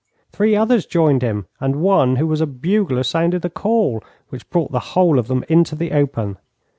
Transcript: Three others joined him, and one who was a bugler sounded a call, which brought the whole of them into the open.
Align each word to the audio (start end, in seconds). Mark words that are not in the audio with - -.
Three 0.31 0.55
others 0.55 0.87
joined 0.87 1.21
him, 1.21 1.45
and 1.59 1.75
one 1.75 2.15
who 2.15 2.25
was 2.25 2.41
a 2.41 2.47
bugler 2.47 3.03
sounded 3.03 3.45
a 3.45 3.51
call, 3.51 4.03
which 4.29 4.49
brought 4.49 4.71
the 4.71 4.79
whole 4.97 5.19
of 5.19 5.27
them 5.27 5.45
into 5.47 5.75
the 5.75 5.91
open. 5.91 6.39